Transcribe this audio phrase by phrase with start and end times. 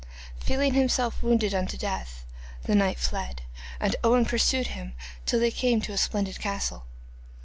[0.39, 2.25] Feeling himself wounded unto death
[2.63, 3.43] the knight fled,
[3.79, 4.93] and Owen pursued him
[5.27, 6.87] till they came to a splendid castle.